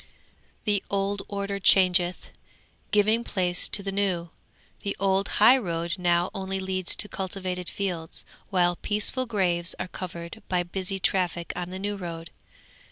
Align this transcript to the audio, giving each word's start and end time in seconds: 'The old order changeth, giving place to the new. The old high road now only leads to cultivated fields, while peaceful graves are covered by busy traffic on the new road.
'The 0.63 0.81
old 0.89 1.21
order 1.27 1.59
changeth, 1.59 2.31
giving 2.89 3.23
place 3.23 3.69
to 3.69 3.83
the 3.83 3.91
new. 3.91 4.31
The 4.81 4.95
old 4.99 5.27
high 5.37 5.59
road 5.59 5.93
now 5.99 6.31
only 6.33 6.59
leads 6.59 6.95
to 6.95 7.07
cultivated 7.07 7.69
fields, 7.69 8.25
while 8.49 8.77
peaceful 8.77 9.27
graves 9.27 9.75
are 9.77 9.87
covered 9.87 10.41
by 10.49 10.63
busy 10.63 10.97
traffic 10.97 11.53
on 11.55 11.69
the 11.69 11.77
new 11.77 11.97
road. 11.97 12.31